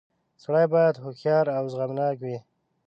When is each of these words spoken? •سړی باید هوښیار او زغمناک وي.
•سړی 0.43 0.65
باید 0.73 1.01
هوښیار 1.03 1.45
او 1.57 1.63
زغمناک 1.73 2.15
وي. 2.21 2.37